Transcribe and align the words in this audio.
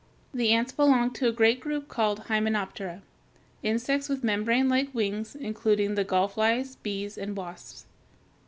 The 0.33 0.49
ants 0.51 0.71
belong 0.71 1.11
to 1.11 1.25
the 1.25 1.31
great 1.31 1.59
group 1.59 1.87
called 1.87 2.21
Hymenoptera 2.21 3.03
insects 3.61 4.09
with 4.09 4.23
membranelike 4.23 4.91
wings, 4.95 5.35
including 5.35 5.93
the 5.93 6.03
gall 6.03 6.27
flies, 6.27 6.75
bees, 6.77 7.19
and 7.19 7.37
wasps. 7.37 7.85